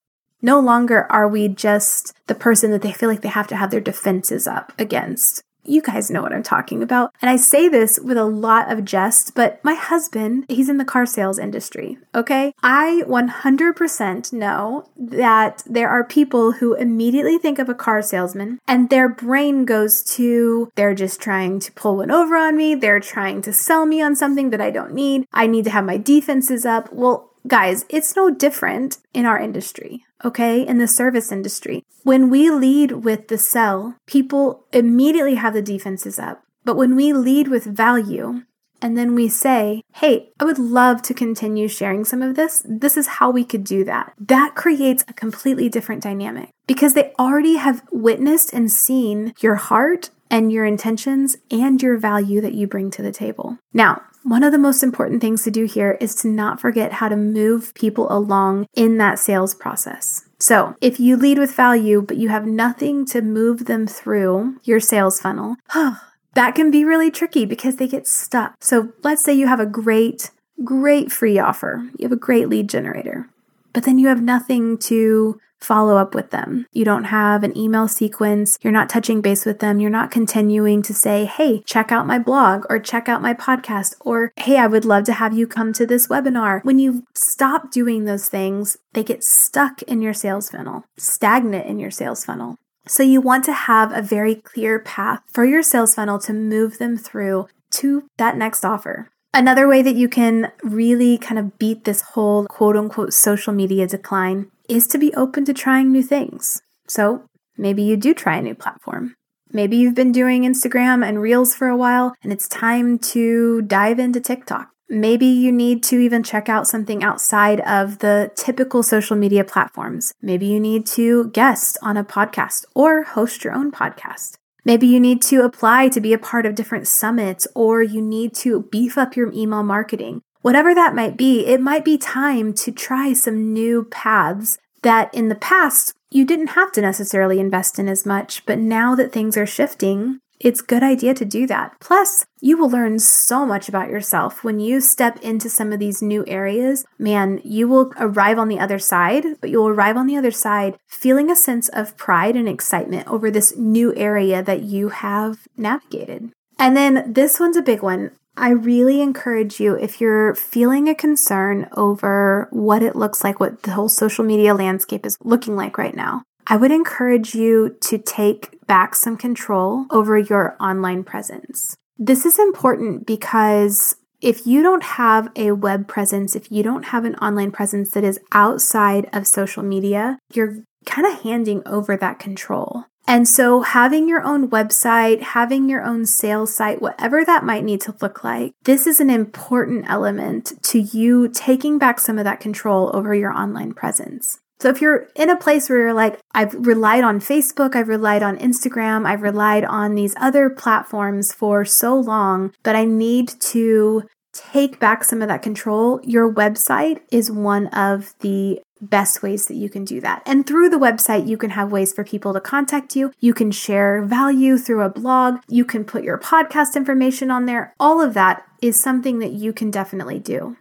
No 0.42 0.60
longer 0.60 1.12
are 1.12 1.28
we 1.28 1.48
just 1.48 2.14
the 2.28 2.36
person 2.36 2.72
that 2.72 2.82
they 2.82 2.92
feel 2.92 3.10
like 3.10 3.22
they 3.22 3.30
have 3.30 3.48
to 3.48 3.56
have 3.56 3.72
their 3.72 3.82
defenses 3.82 4.48
up 4.48 4.74
against. 4.78 5.44
You 5.66 5.82
guys 5.82 6.12
know 6.12 6.22
what 6.22 6.34
I'm 6.34 6.44
talking 6.44 6.84
about. 6.84 7.14
And 7.22 7.30
I 7.30 7.36
say 7.36 7.68
this 7.68 8.00
with 8.00 8.18
a 8.18 8.26
lot 8.26 8.72
of 8.72 8.86
jest, 8.86 9.34
but 9.36 9.64
my 9.64 9.74
husband, 9.74 10.46
he's 10.48 10.70
in 10.70 10.78
the 10.78 10.86
car 10.86 11.06
sales 11.06 11.40
industry, 11.40 11.98
okay? 12.14 12.54
I 12.62 13.04
100% 13.08 14.34
know 14.34 14.88
that 14.98 15.64
there 15.66 15.90
are 15.90 16.04
people 16.04 16.54
who 16.54 16.74
immediately 16.76 17.38
think 17.38 17.60
of 17.60 17.70
a 17.70 17.74
car 17.74 18.02
salesman 18.02 18.60
and 18.68 18.90
their 18.90 19.10
brain 19.10 19.66
goes 19.66 20.04
to, 20.16 20.72
they're 20.76 20.96
just 20.96 21.20
trying 21.22 21.60
to 21.60 21.72
pull 21.72 21.98
one 21.98 22.12
over 22.12 22.36
on 22.36 22.56
me. 22.56 22.76
They're 22.76 23.00
trying 23.00 23.42
to 23.44 23.54
sell 23.54 23.86
me 23.86 24.02
on 24.02 24.16
something 24.16 24.52
that 24.52 24.62
I 24.62 24.72
don't 24.72 24.94
need. 24.94 25.28
I 25.34 25.48
need 25.48 25.66
to 25.66 25.72
have 25.72 25.86
my 25.86 25.98
defenses 25.98 26.66
up. 26.66 26.92
Well, 26.94 27.32
guys, 27.48 27.86
it's 27.90 28.16
no 28.16 28.30
different 28.30 28.98
in 29.14 29.26
our 29.26 29.40
industry, 29.40 30.06
okay? 30.24 30.66
In 30.66 30.78
the 30.78 30.88
service 30.88 31.32
industry. 31.32 31.84
When 32.04 32.30
we 32.30 32.50
lead 32.50 32.92
with 33.04 33.28
the 33.28 33.38
sell, 33.38 33.96
people 34.06 34.66
immediately 34.72 35.36
have 35.36 35.54
the 35.54 35.62
defenses 35.62 36.20
up. 36.20 36.44
But 36.64 36.78
when 36.78 36.96
we 36.96 37.14
lead 37.14 37.48
with 37.48 37.64
value, 37.66 38.44
and 38.82 38.98
then 38.98 39.16
we 39.16 39.30
say, 39.30 39.82
hey, 39.96 40.30
I 40.40 40.46
would 40.46 40.60
love 40.60 41.02
to 41.04 41.14
continue 41.14 41.68
sharing 41.68 42.06
some 42.06 42.22
of 42.22 42.36
this. 42.36 42.62
This 42.68 42.98
is 42.98 43.08
how 43.08 43.32
we 43.32 43.44
could 43.44 43.64
do 43.64 43.84
that. 43.86 44.14
That 44.20 44.54
creates 44.56 45.04
a 45.08 45.14
completely 45.14 45.70
different 45.70 46.04
dynamic 46.04 46.50
because 46.68 46.94
they 46.94 47.14
already 47.18 47.56
have 47.56 47.84
witnessed 47.92 48.54
and 48.54 48.72
seen 48.72 49.34
your 49.40 49.56
heart 49.56 50.10
and 50.30 50.52
your 50.52 50.66
intentions 50.66 51.38
and 51.50 51.82
your 51.82 51.98
value 51.98 52.42
that 52.42 52.54
you 52.54 52.68
bring 52.68 52.92
to 52.92 53.02
the 53.02 53.12
table. 53.12 53.58
Now, 53.74 54.02
one 54.26 54.42
of 54.42 54.52
the 54.52 54.58
most 54.58 54.82
important 54.82 55.22
things 55.22 55.44
to 55.44 55.52
do 55.52 55.66
here 55.66 56.00
is 56.02 56.16
to 56.16 56.28
not 56.28 56.60
forget 56.60 56.94
how 56.94 57.08
to 57.08 57.16
move 57.16 57.72
people 57.76 58.12
along 58.12 58.68
in 58.74 58.98
that 58.98 59.20
sales 59.20 59.54
process. 59.54 60.28
So, 60.40 60.76
if 60.82 61.00
you 61.00 61.16
lead 61.16 61.38
with 61.38 61.54
value, 61.54 62.02
but 62.02 62.18
you 62.18 62.30
have 62.30 62.48
nothing 62.48 63.06
to 63.08 63.22
move 63.22 63.66
them 63.66 63.86
through 63.86 64.60
your 64.64 64.80
sales 64.80 65.22
funnel, 65.22 65.58
that 66.34 66.56
can 66.56 66.72
be 66.72 66.84
really 66.84 67.12
tricky 67.12 67.46
because 67.46 67.76
they 67.76 67.88
get 67.88 68.08
stuck. 68.08 68.56
So 68.62 68.94
let's 69.04 69.24
say 69.24 69.32
you 69.32 69.46
have 69.46 69.60
a 69.60 69.66
great, 69.68 70.32
great 70.64 71.12
free 71.12 71.38
offer, 71.38 71.88
you 71.96 72.06
have 72.06 72.12
a 72.12 72.16
great 72.16 72.50
lead 72.50 72.68
generator, 72.68 73.30
but 73.74 73.84
then 73.84 74.00
you 74.00 74.08
have 74.08 74.24
nothing 74.24 74.80
to 74.80 75.40
follow 75.60 75.98
up 75.98 76.14
with 76.14 76.32
them. 76.32 76.66
You 76.72 76.86
don't 76.86 77.06
have 77.06 77.44
an 77.44 77.58
email 77.58 77.88
sequence. 77.88 78.58
You're 78.62 78.74
not 78.74 78.90
touching 78.90 79.22
base 79.22 79.46
with 79.46 79.60
them. 79.60 79.80
You're 79.80 79.90
not 79.90 80.12
continuing 80.12 80.82
to 80.84 80.94
say, 80.94 81.26
hey, 81.26 81.62
check 81.66 81.92
out 81.92 82.08
my 82.08 82.20
blog 82.20 82.66
or 82.70 82.80
check 82.80 83.10
out 83.10 83.22
my 83.22 83.34
podcast 83.34 83.96
or 84.00 84.32
hey, 84.38 84.58
I 84.58 84.68
would 84.68 84.86
love 84.86 85.04
to 85.06 85.14
have 85.14 85.38
you 85.38 85.48
come 85.48 85.74
to 85.74 85.86
this 85.86 86.08
webinar. 86.08 86.64
When 86.64 86.80
you 86.80 87.04
stop 87.14 87.72
doing 87.72 88.06
those 88.06 88.30
things, 88.30 88.78
they 88.94 89.04
get 89.04 89.24
stuck 89.24 89.82
in 89.84 90.02
your 90.02 90.14
sales 90.14 90.50
funnel, 90.50 90.86
stagnant 90.98 91.66
in 91.66 91.80
your 91.80 91.92
sales 91.92 92.26
funnel. 92.26 92.58
So 92.88 93.02
you 93.02 93.20
want 93.20 93.44
to 93.46 93.54
have 93.54 93.92
a 93.92 94.02
very 94.02 94.36
clear 94.36 94.80
path 94.80 95.22
for 95.32 95.44
your 95.44 95.64
sales 95.64 95.96
funnel 95.96 96.20
to 96.20 96.34
move 96.34 96.78
them 96.78 96.98
through 96.98 97.48
to 97.72 98.08
that 98.18 98.38
next 98.38 98.64
offer. 98.64 99.10
Another 99.36 99.68
way 99.68 99.82
that 99.82 99.98
you 99.98 100.08
can 100.08 100.50
really 100.64 101.18
kind 101.18 101.38
of 101.38 101.60
beat 101.60 101.84
this 101.84 102.00
whole 102.00 102.46
quote 102.46 102.78
unquote 102.78 103.14
social 103.14 103.52
media 103.52 103.86
decline 103.86 104.50
is 104.70 104.88
to 104.88 104.98
be 104.98 105.14
open 105.14 105.44
to 105.44 105.54
trying 105.54 105.92
new 105.92 106.02
things. 106.02 106.62
So 106.88 107.26
maybe 107.58 107.84
you 107.84 107.98
do 107.98 108.14
try 108.14 108.38
a 108.38 108.42
new 108.42 108.56
platform. 108.56 109.16
Maybe 109.52 109.76
you've 109.76 109.94
been 109.94 110.14
doing 110.14 110.44
Instagram 110.44 111.06
and 111.06 111.22
Reels 111.22 111.54
for 111.54 111.68
a 111.68 111.76
while 111.76 112.16
and 112.24 112.32
it's 112.32 112.48
time 112.48 112.98
to 113.12 113.62
dive 113.64 114.00
into 114.00 114.22
TikTok. 114.22 114.70
Maybe 114.88 115.26
you 115.26 115.52
need 115.52 115.84
to 115.84 116.00
even 116.00 116.24
check 116.24 116.48
out 116.48 116.66
something 116.66 117.04
outside 117.04 117.60
of 117.60 118.00
the 118.00 118.32
typical 118.36 118.84
social 118.84 119.18
media 119.18 119.44
platforms. 119.44 120.14
Maybe 120.22 120.46
you 120.46 120.62
need 120.62 120.86
to 120.96 121.30
guest 121.32 121.78
on 121.82 121.98
a 121.98 122.06
podcast 122.06 122.64
or 122.74 123.04
host 123.04 123.44
your 123.44 123.54
own 123.54 123.74
podcast. 123.74 124.38
Maybe 124.66 124.88
you 124.88 125.00
need 125.00 125.22
to 125.24 125.46
apply 125.46 125.90
to 125.90 126.02
be 126.02 126.12
a 126.12 126.18
part 126.18 126.48
of 126.48 126.56
different 126.56 126.88
summits 126.88 127.48
or 127.54 127.84
you 127.84 128.02
need 128.02 128.34
to 128.38 128.64
beef 128.64 128.98
up 128.98 129.16
your 129.16 129.32
email 129.32 129.62
marketing. 129.62 130.22
Whatever 130.42 130.74
that 130.74 130.96
might 130.96 131.16
be, 131.16 131.46
it 131.46 131.62
might 131.62 131.86
be 131.86 131.98
time 131.98 132.54
to 132.56 132.72
try 132.72 133.14
some 133.14 133.54
new 133.54 133.86
paths 133.86 134.58
that 134.82 135.14
in 135.14 135.30
the 135.30 135.36
past 135.36 135.94
you 136.10 136.26
didn't 136.26 136.48
have 136.48 136.72
to 136.72 136.82
necessarily 136.82 137.40
invest 137.40 137.78
in 137.78 137.88
as 137.88 138.06
much, 138.06 138.46
but 138.46 138.58
now 138.58 138.96
that 138.96 139.12
things 139.12 139.38
are 139.38 139.46
shifting, 139.46 140.20
it's 140.46 140.62
a 140.62 140.66
good 140.66 140.84
idea 140.84 141.16
to 141.16 141.26
do 141.26 141.48
that. 141.48 141.76
Plus, 141.80 142.26
you 142.40 142.56
will 142.56 142.70
learn 142.70 143.00
so 143.00 143.46
much 143.48 143.68
about 143.68 143.90
yourself 143.90 144.44
when 144.44 144.60
you 144.60 144.80
step 144.80 145.20
into 145.22 145.50
some 145.50 145.74
of 145.74 145.80
these 145.80 146.04
new 146.04 146.24
areas. 146.28 146.86
Man, 147.00 147.42
you 147.44 147.68
will 147.68 147.92
arrive 147.98 148.38
on 148.38 148.48
the 148.48 148.60
other 148.60 148.78
side, 148.78 149.26
but 149.42 149.50
you'll 149.50 149.68
arrive 149.68 149.98
on 149.98 150.06
the 150.06 150.16
other 150.16 150.30
side 150.30 150.78
feeling 150.88 151.32
a 151.32 151.36
sense 151.36 151.68
of 151.70 151.98
pride 151.98 152.36
and 152.36 152.48
excitement 152.48 153.08
over 153.08 153.32
this 153.32 153.58
new 153.58 153.96
area 153.96 154.44
that 154.44 154.62
you 154.62 154.90
have 154.90 155.48
navigated. 155.58 156.32
And 156.60 156.78
then 156.78 157.12
this 157.12 157.40
one's 157.40 157.58
a 157.58 157.64
big 157.64 157.82
one. 157.82 158.12
I 158.38 158.50
really 158.50 159.02
encourage 159.02 159.60
you 159.60 159.76
if 159.76 160.00
you're 160.00 160.36
feeling 160.36 160.88
a 160.88 160.96
concern 160.96 161.68
over 161.72 162.50
what 162.52 162.84
it 162.84 162.96
looks 162.96 163.24
like, 163.24 163.40
what 163.40 163.64
the 163.64 163.72
whole 163.72 163.90
social 163.90 164.26
media 164.26 164.54
landscape 164.54 165.06
is 165.06 165.18
looking 165.24 165.56
like 165.56 165.78
right 165.78 165.96
now. 165.96 166.24
I 166.48 166.58
would 166.58 166.72
encourage 166.72 167.34
you 167.34 167.76
to 167.82 167.98
take 167.98 168.66
back 168.68 168.96
some 168.96 169.18
control 169.18 169.86
over 169.90 170.18
your 170.18 170.56
online 170.60 171.04
presence. 171.04 171.76
This 171.98 172.26
is 172.26 172.38
important 172.38 173.06
because 173.06 173.96
if 174.22 174.46
you 174.46 174.62
don't 174.62 174.84
have 174.84 175.30
a 175.36 175.52
web 175.52 175.88
presence, 175.88 176.36
if 176.36 176.52
you 176.52 176.64
don't 176.64 176.86
have 176.86 177.06
an 177.06 177.16
online 177.16 177.52
presence 177.52 177.92
that 177.92 178.04
is 178.04 178.20
outside 178.32 179.08
of 179.14 179.28
social 179.28 179.64
media, 179.64 180.20
you're 180.34 180.64
kind 180.86 181.08
of 181.08 181.22
handing 181.22 181.62
over 181.66 181.98
that 181.98 182.20
control. 182.20 182.86
And 183.08 183.28
so, 183.28 183.62
having 183.62 184.10
your 184.10 184.24
own 184.24 184.50
website, 184.50 185.22
having 185.22 185.70
your 185.70 185.84
own 185.84 186.08
sales 186.08 186.56
site, 186.56 186.82
whatever 186.82 187.24
that 187.24 187.44
might 187.44 187.64
need 187.64 187.82
to 187.82 187.96
look 188.02 188.24
like, 188.24 188.54
this 188.64 188.88
is 188.88 189.00
an 189.00 189.12
important 189.12 189.86
element 189.88 190.54
to 190.64 190.80
you 190.80 191.28
taking 191.28 191.78
back 191.78 192.00
some 192.00 192.18
of 192.18 192.24
that 192.24 192.40
control 192.40 192.90
over 192.96 193.14
your 193.14 193.32
online 193.32 193.74
presence. 193.74 194.40
So 194.66 194.72
if 194.72 194.82
you're 194.82 195.10
in 195.16 195.30
a 195.30 195.38
place 195.38 195.70
where 195.70 195.78
you're 195.78 195.94
like, 195.94 196.20
I've 196.34 196.56
relied 196.56 197.04
on 197.04 197.20
Facebook, 197.20 197.76
I've 197.76 197.88
relied 197.88 198.24
on 198.24 198.36
Instagram, 198.40 199.06
I've 199.06 199.22
relied 199.22 199.64
on 199.64 199.94
these 199.94 200.16
other 200.18 200.50
platforms 200.50 201.32
for 201.32 201.66
so 201.66 201.96
long, 201.96 202.52
but 202.64 202.76
I 202.76 202.84
need 202.84 203.28
to 203.42 204.06
take 204.34 204.80
back 204.80 205.04
some 205.04 205.22
of 205.22 205.28
that 205.28 205.44
control, 205.44 206.02
your 206.04 206.34
website 206.34 207.02
is 207.12 207.30
one 207.30 207.68
of 207.68 208.16
the 208.22 208.60
best 208.82 209.22
ways 209.22 209.46
that 209.46 209.54
you 209.54 209.70
can 209.70 209.86
do 209.86 210.02
that. 210.02 210.24
And 210.26 210.48
through 210.48 210.70
the 210.70 210.78
website, 210.78 211.28
you 211.28 211.38
can 211.38 211.52
have 211.52 211.72
ways 211.72 211.94
for 211.94 212.04
people 212.04 212.34
to 212.34 212.42
contact 212.42 212.96
you. 212.96 213.12
You 213.20 213.36
can 213.36 213.52
share 213.52 214.02
value 214.02 214.58
through 214.58 214.82
a 214.82 214.90
blog. 214.90 215.42
You 215.48 215.64
can 215.64 215.86
put 215.86 216.04
your 216.04 216.18
podcast 216.18 216.76
information 216.76 217.30
on 217.30 217.46
there. 217.46 217.76
All 217.80 218.02
of 218.02 218.16
that 218.16 218.44
is 218.64 218.82
something 218.82 219.20
that 219.20 219.32
you 219.32 219.54
can 219.54 219.70
definitely 219.70 220.18
do. 220.18 220.58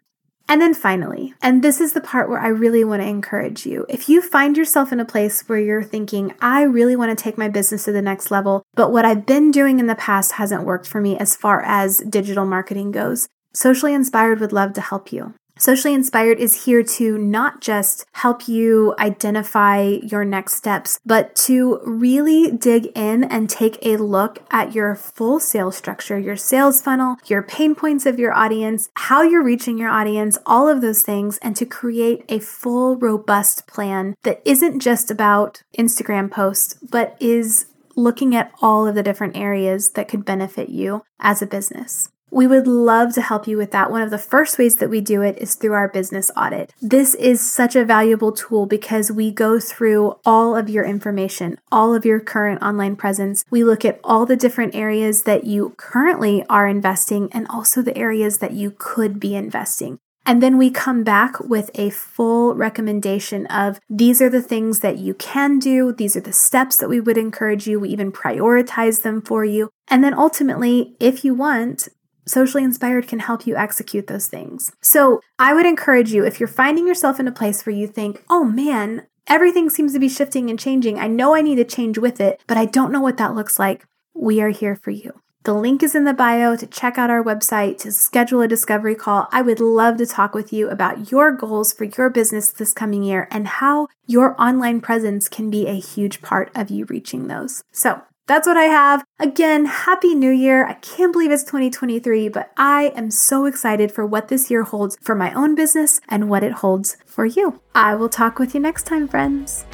And 0.49 0.61
then 0.61 0.75
finally, 0.75 1.35
and 1.41 1.63
this 1.63 1.81
is 1.81 1.95
the 1.95 2.01
part 2.01 2.29
where 2.29 2.39
I 2.39 2.49
really 2.49 2.85
want 2.85 3.01
to 3.03 3.09
encourage 3.09 3.65
you. 3.65 3.87
If 3.89 4.09
you 4.09 4.21
find 4.21 4.57
yourself 4.57 4.93
in 4.93 5.01
a 5.01 5.05
place 5.05 5.43
where 5.49 5.59
you're 5.59 5.83
thinking, 5.83 6.35
I 6.41 6.63
really 6.63 6.97
want 6.97 7.17
to 7.17 7.23
take 7.23 7.39
my 7.39 7.49
business 7.49 7.85
to 7.85 7.93
the 7.93 8.03
next 8.03 8.31
level, 8.31 8.63
but 8.75 8.93
what 8.93 9.07
I've 9.07 9.25
been 9.25 9.51
doing 9.51 9.81
in 9.81 9.87
the 9.87 9.95
past 9.95 10.33
hasn't 10.33 10.65
worked 10.65 10.87
for 10.87 11.01
me 11.01 11.17
as 11.17 11.35
far 11.35 11.63
as 11.63 11.99
digital 12.09 12.45
marketing 12.45 12.91
goes, 12.91 13.27
Socially 13.55 13.95
Inspired 13.95 14.41
would 14.41 14.53
love 14.53 14.75
to 14.75 14.81
help 14.81 15.13
you. 15.13 15.35
Socially 15.65 15.95
Inspired 15.95 16.41
is 16.41 16.67
here 16.67 16.83
to 16.83 17.17
not 17.17 17.63
just 17.63 18.05
help 18.13 18.49
you 18.49 18.95
identify 18.99 19.81
your 20.03 20.23
next 20.23 20.59
steps, 20.59 21.01
but 21.07 21.35
to 21.37 21.81
really 21.87 22.51
dig 22.51 22.93
in 22.95 23.25
and 23.25 23.49
take 23.49 23.79
a 23.81 23.97
look 23.97 24.41
at 24.51 24.75
your 24.75 24.95
full 24.95 25.41
sales 25.41 25.75
structure, 25.75 26.19
your 26.19 26.37
sales 26.37 26.83
funnel, 26.83 27.17
your 27.25 27.41
pain 27.41 27.75
points 27.75 28.05
of 28.05 28.19
your 28.19 28.35
audience, 28.35 28.91
how 28.97 29.23
you're 29.23 29.43
reaching 29.43 29.79
your 29.79 29.89
audience, 29.89 30.37
all 30.45 30.69
of 30.69 30.83
those 30.83 31.03
things, 31.03 31.39
and 31.39 31.57
to 31.57 31.65
create 31.65 32.27
a 32.29 32.41
full, 32.41 32.97
robust 32.97 33.67
plan 33.67 34.17
that 34.23 34.43
isn't 34.45 34.81
just 34.81 35.11
about 35.11 35.63
Instagram 35.79 36.31
posts, 36.31 36.75
but 36.75 37.17
is 37.21 37.69
looking 37.97 38.37
at 38.37 38.53
all 38.61 38.87
of 38.87 38.95
the 38.95 39.03
different 39.03 39.35
areas 39.35 39.93
that 39.93 40.09
could 40.09 40.27
benefit 40.27 40.69
you 40.69 41.03
as 41.21 41.41
a 41.41 41.47
business. 41.47 42.11
We 42.35 42.49
would 42.49 42.67
love 42.67 43.15
to 43.15 43.23
help 43.23 43.47
you 43.47 43.57
with 43.57 43.71
that. 43.71 43.93
One 43.93 44.03
of 44.03 44.11
the 44.11 44.19
first 44.19 44.59
ways 44.59 44.75
that 44.77 44.91
we 44.91 45.01
do 45.01 45.23
it 45.23 45.39
is 45.39 45.55
through 45.55 45.75
our 45.75 45.87
business 45.87 46.33
audit. 46.37 46.75
This 46.83 47.15
is 47.15 47.49
such 47.49 47.77
a 47.77 47.85
valuable 47.85 48.33
tool 48.33 48.67
because 48.67 49.13
we 49.13 49.31
go 49.31 49.61
through 49.61 50.19
all 50.27 50.57
of 50.57 50.69
your 50.69 50.85
information, 50.85 51.61
all 51.71 51.95
of 51.95 52.05
your 52.05 52.19
current 52.19 52.61
online 52.61 52.97
presence. 52.97 53.45
We 53.51 53.63
look 53.63 53.85
at 53.85 54.01
all 54.03 54.27
the 54.27 54.35
different 54.35 54.75
areas 54.75 55.23
that 55.23 55.45
you 55.45 55.75
currently 55.77 56.45
are 56.51 56.67
investing 56.67 57.29
and 57.31 57.47
also 57.47 57.83
the 57.83 57.97
areas 57.97 58.39
that 58.39 58.51
you 58.51 58.75
could 58.77 59.21
be 59.21 59.37
investing. 59.37 60.01
And 60.27 60.43
then 60.43 60.59
we 60.59 60.71
come 60.71 61.05
back 61.05 61.39
with 61.39 61.71
a 61.75 61.91
full 61.91 62.57
recommendation 62.57 63.47
of 63.47 63.79
these 63.89 64.21
are 64.21 64.31
the 64.31 64.43
things 64.43 64.81
that 64.81 64.99
you 64.99 65.15
can 65.15 65.61
do. 65.61 65.93
These 65.93 66.17
are 66.17 66.21
the 66.21 66.33
steps 66.33 66.79
that 66.79 66.89
we 66.89 66.99
would 66.99 67.19
encourage 67.19 67.69
you. 67.69 67.79
We 67.79 67.91
even 67.91 68.11
prioritize 68.11 69.03
them 69.03 69.23
for 69.23 69.45
you. 69.45 69.71
And 69.87 70.03
then 70.03 70.15
ultimately, 70.15 70.97
if 70.99 71.25
you 71.25 71.33
want, 71.35 71.89
Socially 72.27 72.65
Inspired 72.65 73.07
can 73.07 73.19
help 73.19 73.47
you 73.47 73.57
execute 73.57 74.07
those 74.07 74.29
things. 74.29 74.73
So 74.81 75.21
I 75.39 75.55
would 75.55 75.67
encourage 75.67 76.13
you 76.13 76.25
if 76.25 76.41
you're 76.41 76.47
finding 76.47 76.87
yourself 76.87 77.21
in 77.21 77.29
a 77.29 77.33
place 77.33 77.65
where 77.65 77.75
you 77.75 77.87
think, 77.87 78.23
oh 78.31 78.45
man, 78.45 79.07
everything 79.27 79.69
seems 79.71 79.93
to 79.93 79.99
be 79.99 80.09
shifting 80.09 80.51
and 80.51 80.59
changing. 80.59 80.99
I 80.99 81.07
know 81.07 81.35
I 81.35 81.43
need 81.43 81.57
to 81.57 81.65
change 81.65 81.99
with 81.99 82.21
it, 82.21 82.41
but 82.47 82.57
I 82.57 82.65
don't 82.65 82.93
know 82.93 83.01
what 83.01 83.19
that 83.19 83.35
looks 83.35 83.59
like. 83.59 83.87
We 84.15 84.41
are 84.41 84.51
here 84.51 84.77
for 84.77 84.91
you. 84.91 85.21
The 85.45 85.53
link 85.53 85.83
is 85.83 85.95
in 85.95 86.05
the 86.05 86.15
bio 86.15 86.57
to 86.57 86.67
check 86.67 86.97
out 86.97 87.11
our 87.11 87.23
website, 87.23 87.77
to 87.81 87.93
schedule 87.93 88.41
a 88.41 88.49
discovery 88.49 88.95
call. 88.95 89.29
I 89.31 89.43
would 89.43 89.61
love 89.61 89.99
to 89.99 90.07
talk 90.07 90.35
with 90.35 90.55
you 90.55 90.71
about 90.71 91.13
your 91.13 91.33
goals 91.33 91.71
for 91.71 91.85
your 91.85 92.09
business 92.09 92.51
this 92.51 92.73
coming 92.73 93.03
year 93.03 93.29
and 93.31 93.47
how 93.47 93.89
your 94.07 94.41
online 94.41 94.81
presence 94.81 95.29
can 95.29 95.51
be 95.51 95.67
a 95.67 95.79
huge 95.79 96.23
part 96.23 96.51
of 96.55 96.71
you 96.71 96.87
reaching 96.87 97.27
those. 97.27 97.63
So 97.73 98.01
That's 98.27 98.47
what 98.47 98.57
I 98.57 98.65
have. 98.65 99.05
Again, 99.19 99.67
Happy 99.67 100.15
New 100.15 100.31
Year. 100.31 100.67
I 100.67 100.75
can't 100.75 101.13
believe 101.13 101.31
it's 101.31 101.45
2023, 101.45 102.31
but 102.31 102.53
I 102.57 102.91
am 102.97 103.11
so 103.11 103.45
excited 103.45 103.93
for 103.93 104.07
what 104.07 104.29
this 104.29 104.51
year 104.51 104.63
holds 104.63 104.97
for 105.03 105.15
my 105.15 105.33
own 105.35 105.55
business 105.55 106.01
and 106.09 106.31
what 106.31 106.43
it 106.43 106.53
holds 106.53 106.97
for 107.05 107.27
you. 107.27 107.61
I 107.75 107.95
will 107.95 108.09
talk 108.09 108.39
with 108.39 108.55
you 108.55 108.61
next 108.61 108.87
time, 108.87 109.09
friends. 109.09 109.67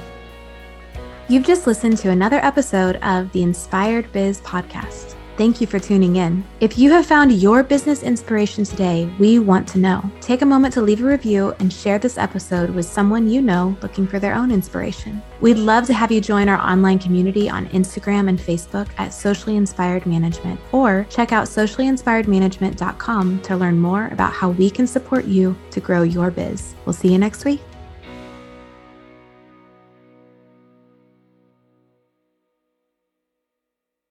You've 1.28 1.46
just 1.46 1.68
listened 1.68 1.98
to 1.98 2.10
another 2.10 2.40
episode 2.44 2.96
of 2.96 3.30
the 3.30 3.42
Inspired 3.42 4.10
Biz 4.10 4.40
podcast. 4.40 5.14
Thank 5.40 5.58
you 5.62 5.66
for 5.66 5.78
tuning 5.78 6.16
in. 6.16 6.44
If 6.60 6.76
you 6.76 6.92
have 6.92 7.06
found 7.06 7.32
your 7.32 7.62
business 7.62 8.02
inspiration 8.02 8.62
today, 8.62 9.10
we 9.18 9.38
want 9.38 9.66
to 9.68 9.78
know. 9.78 10.04
Take 10.20 10.42
a 10.42 10.44
moment 10.44 10.74
to 10.74 10.82
leave 10.82 11.02
a 11.02 11.06
review 11.06 11.54
and 11.60 11.72
share 11.72 11.98
this 11.98 12.18
episode 12.18 12.68
with 12.68 12.84
someone 12.84 13.26
you 13.26 13.40
know 13.40 13.74
looking 13.80 14.06
for 14.06 14.18
their 14.18 14.34
own 14.34 14.50
inspiration. 14.50 15.22
We'd 15.40 15.56
love 15.56 15.86
to 15.86 15.94
have 15.94 16.12
you 16.12 16.20
join 16.20 16.50
our 16.50 16.60
online 16.60 16.98
community 16.98 17.48
on 17.48 17.68
Instagram 17.68 18.28
and 18.28 18.38
Facebook 18.38 18.90
at 18.98 19.14
Socially 19.14 19.56
Inspired 19.56 20.04
Management, 20.04 20.60
or 20.72 21.06
check 21.08 21.32
out 21.32 21.46
sociallyinspiredmanagement.com 21.46 23.40
to 23.40 23.56
learn 23.56 23.80
more 23.80 24.08
about 24.08 24.34
how 24.34 24.50
we 24.50 24.68
can 24.68 24.86
support 24.86 25.24
you 25.24 25.56
to 25.70 25.80
grow 25.80 26.02
your 26.02 26.30
biz. 26.30 26.74
We'll 26.84 26.92
see 26.92 27.10
you 27.10 27.18
next 27.18 27.46
week. 27.46 27.62